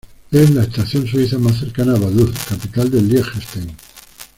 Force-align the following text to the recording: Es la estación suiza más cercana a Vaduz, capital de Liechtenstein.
Es 0.31 0.49
la 0.49 0.63
estación 0.63 1.05
suiza 1.05 1.37
más 1.37 1.59
cercana 1.59 1.93
a 1.95 1.99
Vaduz, 1.99 2.33
capital 2.49 2.89
de 2.89 3.03
Liechtenstein. 3.03 3.71